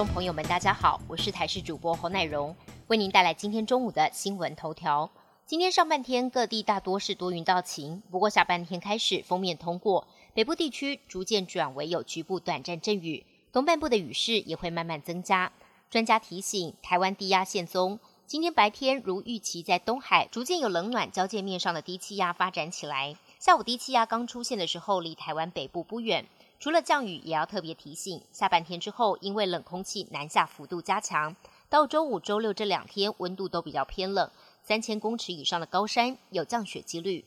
[0.00, 5.10] 众朋友们，大家好，我是台视主播侯乃荣，为您带来今天中午的新闻头条。
[5.44, 15.52] 今天上半天各地大多是多云到晴，不过下半天开始封面通过，北部地区逐渐转为有局部短暂阵雨，东半部的雨势也会慢慢增加。
[15.90, 26.24] 专家提醒，台湾低压线中，今天白天如预期在东海逐渐有冷暖交界面上的低气压发展起来，下午低气压刚出现的时候，离台湾北部不远。
[26.60, 31.34] 除了降雨，也要特别提醒，下半天之后，因为冷空气南下幅度加强，
[31.70, 34.30] 到周五、周六这两天温度都比较偏冷，
[34.62, 37.24] 三千公尺以上的高山有降雪几率。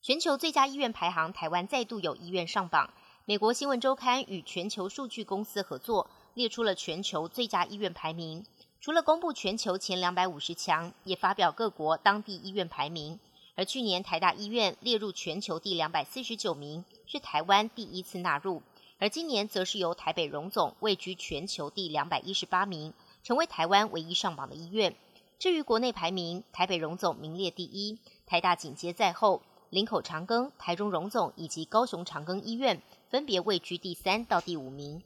[0.00, 2.94] 全球最佳医院排行，台湾再度有医院上榜。
[3.24, 8.46] 美国新闻周刊与全球数据公司合作，列出了全球最佳医院排名。
[8.80, 13.18] 除了公布全球前两百五十强，也发表各国当地医院排名。
[13.60, 18.62] 而去年台大医院列入全球第两百四十九名，是台湾第一次纳入；
[18.98, 24.96] 而今年则是由台北荣总位居全球第两百一十八名，成为台湾唯一上榜的医院。
[25.38, 35.02] 至于国内排名，台北荣总名列第一，台大紧接在后，林口长庚、台中荣总以及高雄长庚医院分别位居第三到第五名。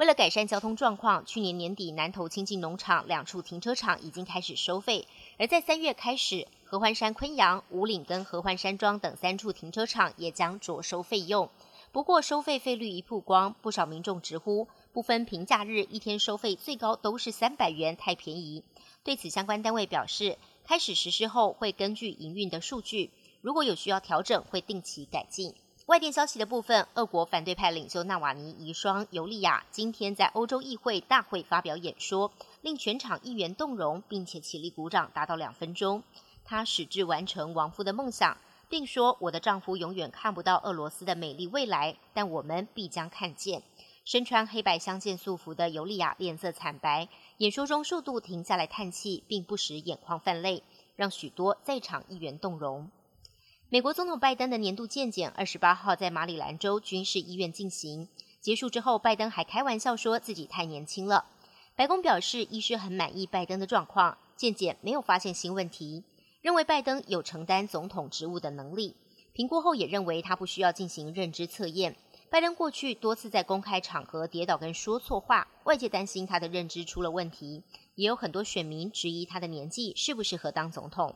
[0.00, 5.06] 为了改善交通状况，去年年底南投清境农场两处停车场已经开始收费，
[5.36, 6.48] 而在三月开始。
[6.64, 11.50] 合欢山、昆阳、五岭跟合欢山庄等三处停车场也将着收费用。
[11.92, 18.64] 不过，收费费率一曝光，不少民众直呼，不分平假日，一天收费最高都是三百元，太便宜。
[19.04, 23.10] 对此，相关单位表示，开始实施后会根据营运的数据，
[23.42, 25.54] 如果有需要调整，会定期改进。
[25.90, 32.30] 外电消息的部分，俄国反对派领袖纳瓦尼遗孀尤利娅今天在欧洲议会大会发表演说，
[32.62, 36.04] 令全场议员动容，并且起立鼓掌，达到两分钟。
[36.44, 43.60] 她矢志完成亡夫的梦想，并说：“我的丈夫永远看不到俄罗斯的美丽未来，但我们必将看见。”
[44.06, 47.08] 身穿黑白相间素服的尤利亚脸色惨白，
[47.38, 50.62] 演说中数度停下来叹气，并不时眼眶泛泪，
[50.94, 52.88] 让许多在场议员动容。
[53.72, 58.08] 美国总统拜登的年度健检二十八号在马里兰州军事医院进行，
[58.40, 61.26] 结束之后，拜登还开玩笑说自己太年轻了。
[61.76, 66.02] 白宫表示，医师很满意拜登的状况，健检没有发现新问题。
[66.40, 68.96] 认为拜登有承担总统职务的能力，
[69.32, 71.94] 评估后也认为他不需要进行认知测验。
[72.28, 77.62] 拜登过去多次在公开场合跌倒跟说错话，外界担心他的认知出了问题，
[77.94, 81.14] 也有很多选民质疑他的年纪适不适合当总统。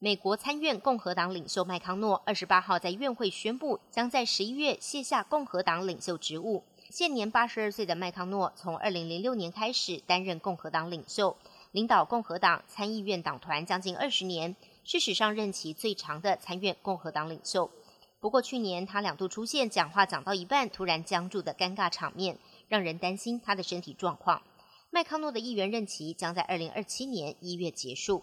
[0.00, 6.64] 美国参院共和党领袖麦康诺二十八号在院会宣布，将在十一月卸下共和党领袖职务。
[6.90, 11.36] 现年八十二岁的麦康诺，从二零零六年开始担任共和党领袖。
[11.70, 17.70] 领导共和党参议院党团将近二十年，是史上任期最长的参院共和党领袖。
[18.20, 22.38] 不过，去年他两度出现讲话讲到一半突然僵住的尴尬场面，
[22.68, 24.42] 让人担心他的身体状况。
[24.90, 28.22] 麦康诺的议员任期将在二零二七年一月结束。